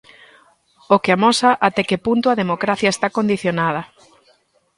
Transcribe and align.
O 0.93 0.97
que 1.03 1.11
amosa 1.13 1.49
até 1.67 1.81
que 1.89 2.03
punto 2.05 2.25
a 2.29 2.39
democracia 2.41 2.91
está 2.93 3.07
condicionada. 3.17 3.81